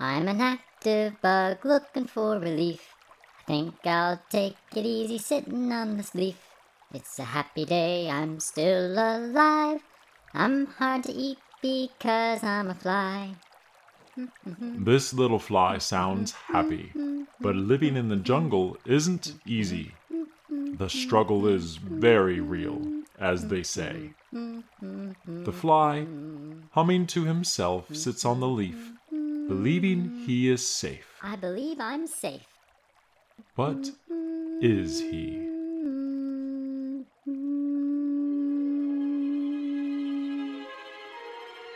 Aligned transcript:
I'm 0.00 0.28
an 0.28 0.40
active 0.40 1.20
bug 1.20 1.64
looking 1.64 2.06
for 2.06 2.38
relief. 2.38 2.94
I 3.40 3.42
think 3.46 3.74
I'll 3.84 4.20
take 4.30 4.56
it 4.74 4.84
easy 4.84 5.18
sitting 5.18 5.72
on 5.72 5.96
this 5.96 6.14
leaf. 6.14 6.36
It's 6.94 7.18
a 7.18 7.24
happy 7.24 7.64
day, 7.64 8.08
I'm 8.08 8.40
still 8.40 8.92
alive. 8.92 9.82
I'm 10.34 10.66
hard 10.66 11.04
to 11.04 11.12
eat 11.12 11.38
because 11.60 12.44
I'm 12.44 12.70
a 12.70 12.74
fly. 12.74 13.34
This 14.44 15.12
little 15.12 15.38
fly 15.38 15.78
sounds 15.78 16.32
happy, 16.32 16.92
but 17.40 17.56
living 17.56 17.96
in 17.96 18.08
the 18.08 18.16
jungle 18.16 18.76
isn't 18.84 19.34
easy. 19.46 19.94
The 20.50 20.88
struggle 20.88 21.46
is 21.46 21.76
very 21.76 22.40
real, 22.40 22.80
as 23.18 23.48
they 23.48 23.62
say. 23.62 24.14
The 24.32 25.52
fly, 25.52 26.06
humming 26.72 27.06
to 27.08 27.24
himself, 27.24 27.94
sits 27.94 28.24
on 28.24 28.40
the 28.40 28.48
leaf, 28.48 28.92
believing 29.10 30.24
he 30.26 30.48
is 30.48 30.66
safe. 30.66 31.06
I 31.22 31.36
believe 31.36 31.80
I'm 31.80 32.06
safe. 32.06 32.46
But 33.56 33.90
is 34.60 35.00
he? 35.00 35.46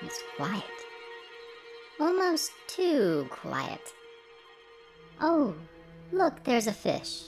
It's 0.03 0.23
quiet. 0.37 0.65
Almost 2.01 2.51
too 2.67 3.27
quiet. 3.31 3.81
Oh, 5.21 5.55
look, 6.13 6.43
there's 6.45 6.67
a 6.67 6.73
fish. 6.73 7.25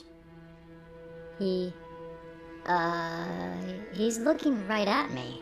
He. 1.39 1.73
Uh. 2.65 3.45
He's 3.93 4.19
looking 4.19 4.67
right 4.67 4.87
at 4.87 5.11
me. 5.11 5.41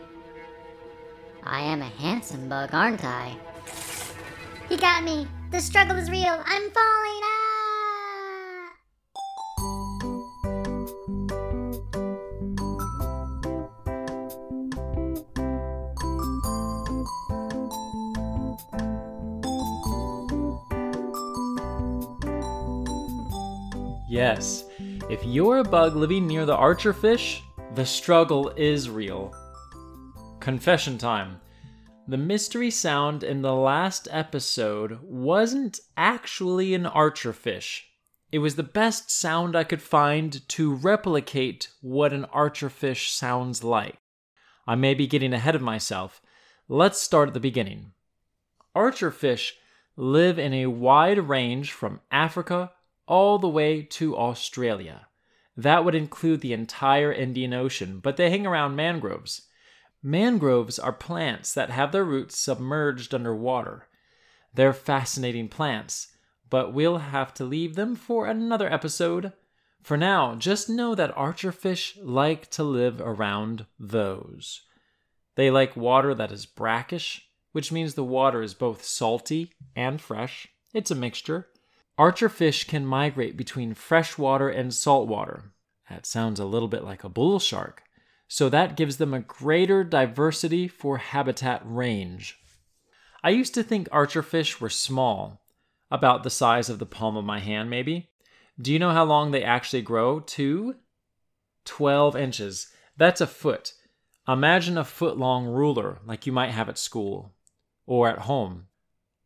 I 1.42 1.60
am 1.60 1.82
a 1.82 1.88
handsome 1.88 2.48
bug, 2.48 2.70
aren't 2.72 3.04
I? 3.04 3.36
He 4.68 4.76
got 4.76 5.02
me! 5.02 5.26
The 5.50 5.60
struggle 5.60 5.96
is 5.96 6.10
real! 6.10 6.42
I'm 6.46 6.70
falling! 6.70 7.23
Yes, 24.14 24.66
if 25.10 25.24
you're 25.24 25.58
a 25.58 25.64
bug 25.64 25.96
living 25.96 26.28
near 26.28 26.46
the 26.46 26.56
archerfish, 26.56 27.40
the 27.74 27.84
struggle 27.84 28.50
is 28.50 28.88
real. 28.88 29.34
Confession 30.38 30.98
time. 30.98 31.40
The 32.06 32.16
mystery 32.16 32.70
sound 32.70 33.24
in 33.24 33.42
the 33.42 33.56
last 33.56 34.06
episode 34.12 35.00
wasn't 35.02 35.80
actually 35.96 36.74
an 36.74 36.84
archerfish. 36.84 37.80
It 38.30 38.38
was 38.38 38.54
the 38.54 38.62
best 38.62 39.10
sound 39.10 39.56
I 39.56 39.64
could 39.64 39.82
find 39.82 40.48
to 40.48 40.72
replicate 40.72 41.70
what 41.80 42.12
an 42.12 42.26
archerfish 42.32 43.10
sounds 43.10 43.64
like. 43.64 43.96
I 44.64 44.76
may 44.76 44.94
be 44.94 45.08
getting 45.08 45.32
ahead 45.32 45.56
of 45.56 45.60
myself. 45.60 46.22
Let's 46.68 47.00
start 47.00 47.30
at 47.30 47.34
the 47.34 47.40
beginning. 47.40 47.90
Archerfish 48.76 49.54
live 49.96 50.38
in 50.38 50.54
a 50.54 50.66
wide 50.66 51.28
range 51.28 51.72
from 51.72 52.00
Africa 52.12 52.70
all 53.06 53.38
the 53.38 53.48
way 53.48 53.82
to 53.82 54.16
Australia. 54.16 55.08
That 55.56 55.84
would 55.84 55.94
include 55.94 56.40
the 56.40 56.52
entire 56.52 57.12
Indian 57.12 57.52
Ocean, 57.52 58.00
but 58.00 58.16
they 58.16 58.30
hang 58.30 58.46
around 58.46 58.76
mangroves. 58.76 59.42
Mangroves 60.02 60.78
are 60.78 60.92
plants 60.92 61.54
that 61.54 61.70
have 61.70 61.92
their 61.92 62.04
roots 62.04 62.38
submerged 62.38 63.14
underwater. 63.14 63.88
They're 64.52 64.72
fascinating 64.72 65.48
plants, 65.48 66.08
but 66.50 66.72
we'll 66.72 66.98
have 66.98 67.32
to 67.34 67.44
leave 67.44 67.74
them 67.74 67.96
for 67.96 68.26
another 68.26 68.72
episode. 68.72 69.32
For 69.82 69.96
now, 69.96 70.34
just 70.34 70.68
know 70.68 70.94
that 70.94 71.14
archerfish 71.14 71.98
like 72.02 72.50
to 72.52 72.62
live 72.62 73.00
around 73.00 73.66
those. 73.78 74.62
They 75.36 75.50
like 75.50 75.76
water 75.76 76.14
that 76.14 76.32
is 76.32 76.46
brackish, 76.46 77.28
which 77.52 77.72
means 77.72 77.94
the 77.94 78.04
water 78.04 78.42
is 78.42 78.54
both 78.54 78.84
salty 78.84 79.52
and 79.74 80.00
fresh. 80.00 80.48
It's 80.72 80.90
a 80.90 80.94
mixture. 80.94 81.48
Archerfish 81.98 82.66
can 82.66 82.84
migrate 82.84 83.36
between 83.36 83.74
freshwater 83.74 84.48
and 84.48 84.74
saltwater. 84.74 85.52
That 85.88 86.06
sounds 86.06 86.40
a 86.40 86.44
little 86.44 86.68
bit 86.68 86.82
like 86.82 87.04
a 87.04 87.08
bull 87.08 87.38
shark. 87.38 87.82
So 88.26 88.48
that 88.48 88.76
gives 88.76 88.96
them 88.96 89.14
a 89.14 89.20
greater 89.20 89.84
diversity 89.84 90.66
for 90.66 90.96
habitat 90.98 91.62
range. 91.64 92.38
I 93.22 93.30
used 93.30 93.54
to 93.54 93.62
think 93.62 93.88
archerfish 93.90 94.60
were 94.60 94.70
small, 94.70 95.42
about 95.90 96.24
the 96.24 96.30
size 96.30 96.68
of 96.68 96.80
the 96.80 96.86
palm 96.86 97.16
of 97.16 97.24
my 97.24 97.38
hand, 97.38 97.70
maybe. 97.70 98.10
Do 98.60 98.72
you 98.72 98.78
know 98.78 98.90
how 98.90 99.04
long 99.04 99.30
they 99.30 99.44
actually 99.44 99.82
grow 99.82 100.20
to? 100.20 100.74
12 101.64 102.16
inches. 102.16 102.72
That's 102.96 103.20
a 103.20 103.26
foot. 103.26 103.74
Imagine 104.26 104.78
a 104.78 104.84
foot 104.84 105.16
long 105.16 105.46
ruler 105.46 105.98
like 106.04 106.26
you 106.26 106.32
might 106.32 106.50
have 106.50 106.68
at 106.68 106.78
school 106.78 107.32
or 107.86 108.08
at 108.08 108.20
home. 108.20 108.66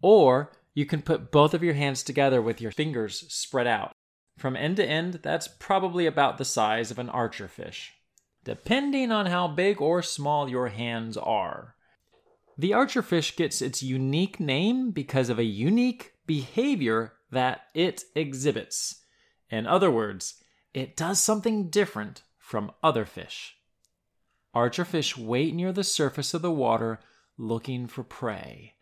Or 0.03 0.53
you 0.79 0.87
can 0.87 1.03
put 1.03 1.33
both 1.33 1.55
of 1.55 1.65
your 1.65 1.75
hands 1.75 2.05
together 2.05 2.41
with 2.41 2.61
your 2.61 2.71
fingers 2.71 3.25
spread 3.35 3.67
out. 3.67 3.91
From 4.39 4.55
end 4.55 4.77
to 4.77 4.87
end, 4.87 5.15
that's 5.25 5.49
probably 5.59 6.07
about 6.07 6.39
the 6.39 6.45
size 6.45 6.93
of 6.93 7.01
an 7.01 7.09
archer 7.09 7.49
fish, 7.49 7.95
depending 8.45 9.11
on 9.11 9.27
how 9.27 9.49
big 9.49 9.81
or 9.81 10.05
small 10.05 10.49
your 10.49 10.69
hands 10.69 11.17
are. 11.17 11.75
The 12.57 12.75
archer 12.75 13.03
fish 13.03 13.35
gets 13.35 13.61
its 13.61 13.83
unique 13.83 14.39
name 14.39 14.93
because 14.93 15.31
of 15.31 15.41
a 15.41 15.45
unique 15.45 16.13
behavior 16.29 17.15
that 17.33 17.63
it 17.75 18.05
exhibits. 18.15 19.03
In 19.51 19.67
other 19.67 19.91
words, 19.91 20.41
it 20.73 20.97
does 20.97 21.19
something 21.19 21.71
different 21.71 22.23
from 22.39 22.71
other 22.85 23.05
fish. 23.05 23.57
Archerfish 24.55 25.17
wait 25.19 25.57
near 25.57 25.73
the 25.73 25.83
surface 25.83 26.35
of 26.35 26.43
the 26.43 26.53
water 26.53 27.01
looking 27.37 27.89
for 27.89 28.05
prey. 28.05 28.75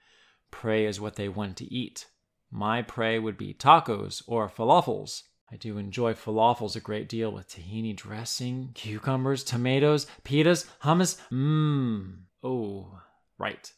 Prey 0.60 0.86
is 0.86 0.98
what 0.98 1.16
they 1.16 1.28
want 1.28 1.58
to 1.58 1.70
eat. 1.70 2.06
My 2.50 2.80
prey 2.80 3.18
would 3.18 3.36
be 3.36 3.52
tacos 3.52 4.22
or 4.26 4.48
falafels. 4.48 5.24
I 5.52 5.56
do 5.56 5.76
enjoy 5.76 6.14
falafels 6.14 6.74
a 6.74 6.80
great 6.80 7.10
deal 7.10 7.30
with 7.30 7.50
tahini 7.50 7.94
dressing, 7.94 8.70
cucumbers, 8.72 9.44
tomatoes, 9.44 10.06
pitas, 10.24 10.64
hummus. 10.82 11.20
Mmm. 11.30 12.20
Oh, 12.42 13.02
right. 13.36 13.70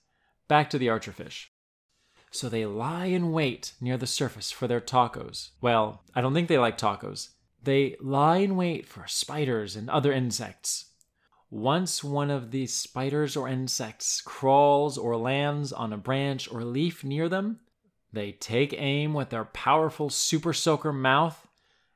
Back 0.47 0.71
to 0.71 0.79
the 0.79 0.87
archerfish. 0.87 1.47
So 2.31 2.49
they 2.49 2.65
lie 2.65 3.07
in 3.07 3.33
wait 3.33 3.73
near 3.81 3.97
the 3.97 4.07
surface 4.07 4.53
for 4.53 4.69
their 4.69 4.81
tacos. 4.81 5.51
Well, 5.61 6.05
I 6.15 6.21
don't 6.21 6.33
think 6.33 6.47
they 6.47 6.59
like 6.59 6.79
tacos. 6.79 7.31
They 7.61 7.97
lie 8.01 8.37
in 8.37 8.55
wait 8.55 8.87
for 8.87 9.09
spiders 9.09 9.75
and 9.75 9.91
other 9.91 10.13
insects. 10.13 10.88
Once 11.51 12.05
one 12.05 12.31
of 12.31 12.51
these 12.51 12.77
spiders 12.77 13.35
or 13.35 13.49
insects 13.49 14.21
crawls 14.21 14.99
or 14.99 15.17
lands 15.17 15.73
on 15.73 15.93
a 15.93 15.97
branch 15.97 16.51
or 16.53 16.63
leaf 16.63 17.03
near 17.03 17.29
them, 17.29 17.59
they 18.13 18.33
take 18.33 18.75
aim 18.77 19.15
with 19.15 19.31
their 19.31 19.47
powerful 19.47 20.11
super 20.11 20.53
soaker 20.53 20.93
mouth 20.93 21.49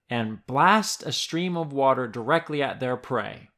and 0.09 0.47
blast 0.47 1.03
a 1.03 1.13
stream 1.13 1.57
of 1.57 1.73
water 1.73 2.07
directly 2.07 2.63
at 2.63 2.81
their 2.81 2.97
prey. 2.97 3.49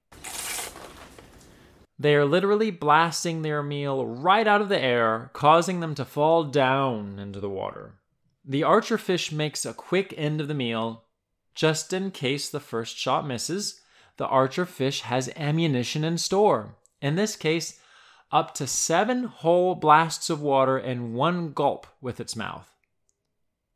They 1.96 2.16
are 2.16 2.24
literally 2.24 2.72
blasting 2.72 3.42
their 3.42 3.62
meal 3.62 4.04
right 4.04 4.46
out 4.48 4.60
of 4.60 4.68
the 4.68 4.80
air, 4.80 5.30
causing 5.32 5.78
them 5.78 5.94
to 5.94 6.04
fall 6.04 6.44
down 6.44 7.20
into 7.20 7.38
the 7.38 7.48
water. 7.48 7.94
The 8.44 8.62
archerfish 8.62 9.30
makes 9.30 9.64
a 9.64 9.72
quick 9.72 10.12
end 10.16 10.40
of 10.40 10.48
the 10.48 10.54
meal, 10.54 11.04
just 11.54 11.92
in 11.92 12.10
case 12.10 12.50
the 12.50 12.60
first 12.60 12.96
shot 12.96 13.26
misses 13.26 13.80
the 14.16 14.26
archer 14.26 14.66
fish 14.66 15.02
has 15.02 15.30
ammunition 15.36 16.04
in 16.04 16.18
store. 16.18 16.76
In 17.00 17.16
this 17.16 17.36
case, 17.36 17.80
up 18.30 18.54
to 18.54 18.66
seven 18.66 19.24
whole 19.24 19.74
blasts 19.74 20.30
of 20.30 20.40
water 20.40 20.78
in 20.78 21.14
one 21.14 21.52
gulp 21.52 21.86
with 22.00 22.20
its 22.20 22.34
mouth. 22.34 22.68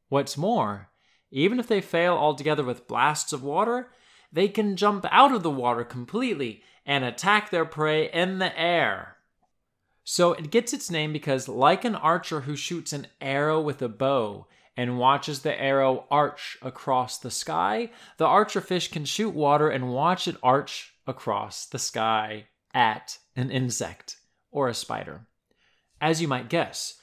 What's 0.09 0.37
more, 0.37 0.89
even 1.31 1.61
if 1.61 1.67
they 1.67 1.81
fail 1.81 2.15
altogether 2.15 2.65
with 2.65 2.89
blasts 2.89 3.33
of 3.33 3.43
water, 3.43 3.91
they 4.33 4.49
can 4.49 4.77
jump 4.77 5.07
out 5.11 5.33
of 5.33 5.43
the 5.43 5.51
water 5.51 5.85
completely 5.85 6.63
and 6.87 7.05
attack 7.05 7.51
their 7.51 7.65
prey 7.65 8.11
in 8.11 8.39
the 8.39 8.59
air. 8.59 9.17
So 10.05 10.33
it 10.33 10.51
gets 10.51 10.73
its 10.73 10.91
name 10.91 11.13
because, 11.13 11.49
like 11.49 11.85
an 11.85 11.95
archer 11.95 12.41
who 12.41 12.57
shoots 12.57 12.95
an 12.95 13.09
arrow 13.21 13.61
with 13.61 13.83
a 13.83 13.89
bow, 13.91 14.47
and 14.79 14.97
watches 14.97 15.41
the 15.41 15.61
arrow 15.61 16.05
arch 16.09 16.57
across 16.63 17.19
the 17.19 17.33
sky, 17.33 17.91
the 18.17 18.25
archerfish 18.25 18.93
can 18.93 19.05
shoot 19.05 19.35
water 19.35 19.69
and 19.69 19.93
watch 19.93 20.29
it 20.29 20.37
arch 20.41 20.95
across 21.05 21.67
the 21.67 21.81
sky 21.81 22.47
at 22.73 23.19
an 23.35 23.51
insect 23.51 24.19
or 24.53 24.69
a 24.69 24.75
spider. 24.75 25.27
As 26.01 26.23
you 26.23 26.29
might 26.29 26.49
guess, 26.49 26.95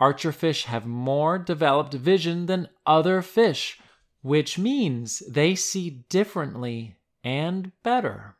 archerfish 0.00 0.66
have 0.66 0.86
more 0.86 1.36
developed 1.36 1.92
vision 1.94 2.46
than 2.46 2.68
other 2.86 3.20
fish. 3.20 3.80
which 4.24 4.58
means 4.58 5.22
they 5.28 5.54
see 5.54 5.90
differently 6.08 6.96
and 7.22 7.72
better. 7.82 8.36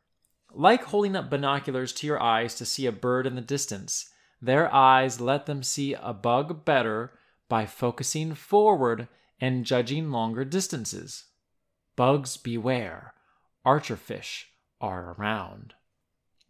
Like 0.51 0.85
holding 0.85 1.15
up 1.15 1.29
binoculars 1.29 1.93
to 1.93 2.07
your 2.07 2.19
eyes 2.19 2.55
to 2.55 2.65
see 2.65 2.87
a 2.87 2.91
bird 2.91 3.27
in 3.27 3.35
the 3.35 3.41
distance, 3.41 4.09
their 4.41 4.73
eyes 4.73 5.21
let 5.21 5.45
them 5.45 5.61
see 5.61 5.93
a 5.93 6.11
bug 6.11 6.65
better 6.65 7.11
by 7.47 7.65
focusing 7.65 8.33
forward 8.33 9.07
and 9.39 9.65
judging 9.65 10.11
longer 10.11 10.45
distances. 10.45 11.25
Bugs 11.95 12.37
beware, 12.37 13.13
archerfish 13.65 14.45
are 14.81 15.15
around. 15.17 15.73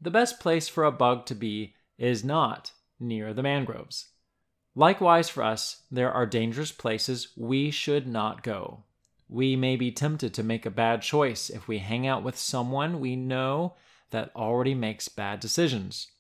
The 0.02 0.12
best 0.12 0.40
place 0.40 0.68
for 0.68 0.84
a 0.84 0.92
bug 0.92 1.26
to 1.28 1.36
be 1.36 1.76
is 1.98 2.24
not 2.24 2.72
near 3.00 3.34
the 3.34 3.44
mangroves. 3.44 4.10
Likewise, 4.76 5.30
for 5.30 5.42
us, 5.44 5.84
there 5.90 6.12
are 6.12 6.26
dangerous 6.26 6.72
places 6.72 7.30
we 7.38 7.72
should 7.72 8.08
not 8.08 8.44
go. 8.44 8.84
We 9.30 9.56
may 9.56 9.78
be 9.78 9.92
tempted 9.92 10.34
to 10.34 10.44
make 10.44 10.66
a 10.66 10.72
bad 10.72 11.02
choice 11.02 11.50
if 11.50 11.68
we 11.68 11.80
hang 11.80 12.06
out 12.06 12.24
with 12.24 12.38
someone 12.38 13.00
we 13.00 13.16
know 13.16 13.76
that 14.12 14.36
already 14.36 14.76
makes 14.76 15.08
bad 15.08 15.40
decisions. 15.40 16.12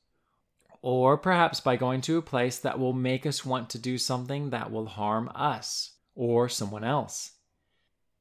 Or 0.88 1.18
perhaps 1.18 1.62
by 1.62 1.78
going 1.78 2.02
to 2.02 2.20
a 2.20 2.22
place 2.22 2.60
that 2.60 2.78
will 2.78 2.94
make 2.94 3.26
us 3.26 3.44
want 3.44 3.72
to 3.72 3.80
do 3.80 3.98
something 3.98 4.52
that 4.52 4.72
will 4.72 4.86
harm 4.86 5.32
us 5.34 5.94
or 6.14 6.48
someone 6.48 6.84
else. 6.84 7.32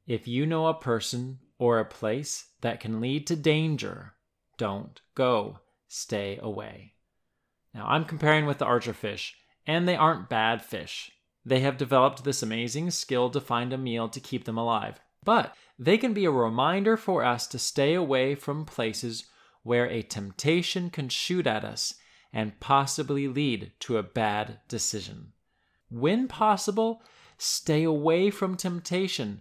If 0.07 0.27
you 0.27 0.47
know 0.47 0.69
a 0.69 0.73
person 0.73 1.41
or 1.59 1.79
a 1.79 1.85
place 1.85 2.47
that 2.63 2.81
can 2.81 3.03
lead 3.03 3.27
to 3.27 3.37
danger, 3.37 4.15
don't 4.57 4.99
go. 5.15 5.59
Stay 5.89 6.39
away. 6.41 6.95
Now, 7.75 7.87
I'm 7.87 8.07
comparing 8.07 8.47
with 8.47 8.57
the 8.57 8.65
archerfish, 8.65 9.33
and 9.67 9.87
they 9.87 9.97
aren't 9.97 10.31
bad 10.31 10.65
fish. 10.65 11.13
They 11.45 11.61
have 11.61 11.77
developed 11.77 12.25
this 12.25 12.43
amazing 12.43 12.93
skill 12.93 13.29
to 13.29 13.43
find 13.43 13.75
a 13.75 13.79
meal 13.79 14.09
to 14.09 14.21
keep 14.21 14.47
them 14.47 14.57
alive. 14.57 14.99
But 15.23 15.55
they 15.79 15.99
can 15.99 16.15
be 16.15 16.25
a 16.25 16.31
reminder 16.31 16.97
for 16.97 17.27
us 17.27 17.47
to 17.49 17.59
stay 17.59 17.93
away 17.93 18.35
from 18.35 18.65
places 18.65 19.27
where 19.65 19.87
a 19.87 20.01
temptation 20.01 20.89
can 20.89 21.11
shoot 21.11 21.47
at 21.47 21.63
us 21.63 21.97
and 22.35 22.59
possibly 22.59 23.29
lead 23.29 23.71
to 23.79 23.97
a 23.97 24.03
bad 24.03 24.59
decision. 24.69 25.29
When 25.89 26.27
possible, 26.27 27.01
stay 27.39 27.85
away 27.85 28.31
from 28.31 28.57
temptation. 28.57 29.41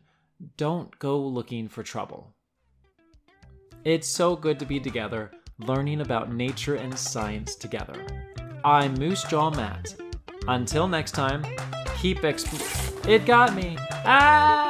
Don't 0.55 0.97
go 0.99 1.19
looking 1.19 1.67
for 1.67 1.81
trouble. 1.81 2.35
It's 3.83 4.07
so 4.07 4.35
good 4.35 4.59
to 4.59 4.65
be 4.65 4.79
together, 4.79 5.31
learning 5.57 6.01
about 6.01 6.31
nature 6.31 6.75
and 6.75 6.97
science 6.97 7.55
together. 7.55 8.05
I'm 8.63 8.93
Moose 8.93 9.23
Jaw 9.23 9.49
Matt. 9.49 9.95
Until 10.47 10.87
next 10.87 11.11
time, 11.11 11.43
keep 11.97 12.19
exp- 12.19 13.09
It 13.09 13.25
got 13.25 13.55
me! 13.55 13.75
Ah! 14.05 14.62